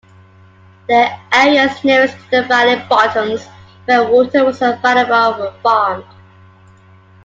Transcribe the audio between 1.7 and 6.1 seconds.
nearest to the valley bottoms, where water was available, were farmed.